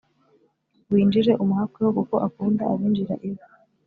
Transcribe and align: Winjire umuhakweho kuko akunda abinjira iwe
Winjire 0.91 1.31
umuhakweho 1.43 1.91
kuko 1.97 2.15
akunda 2.27 2.63
abinjira 2.71 3.13
iwe 3.27 3.43